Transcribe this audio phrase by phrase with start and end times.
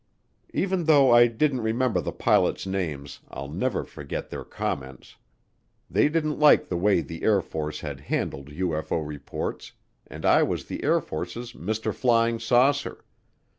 [0.51, 5.17] Even though I didn't remember the pilots' names I'll never forget their comments.
[5.91, 9.73] They didn't like the way the Air Force had handled UFO reports
[10.07, 11.93] and I was the Air Force's "Mr.
[11.93, 13.05] Flying Saucer."